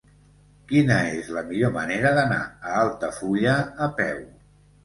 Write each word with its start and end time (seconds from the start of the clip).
Quina 0.71 0.95
és 1.17 1.29
la 1.35 1.43
millor 1.51 1.73
manera 1.77 2.13
d'anar 2.21 2.41
a 2.71 2.75
Altafulla 2.87 3.55
a 3.89 3.93
peu? 4.01 4.27